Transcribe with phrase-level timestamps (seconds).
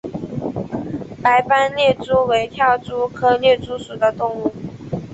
[1.21, 4.51] 白斑猎蛛为跳蛛科猎蛛属的动物。